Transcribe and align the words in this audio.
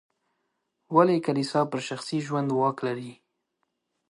ولې 0.95 1.17
کلیسا 1.25 1.61
پر 1.71 1.79
شخصي 1.87 2.17
ژوند 2.25 2.49
واک 2.59 2.77
لري. 2.87 3.11